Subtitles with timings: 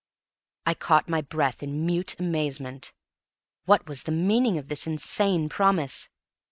[0.65, 2.91] I caught my breath in mute amazement.
[3.65, 6.09] What was the meaning of this insane promise?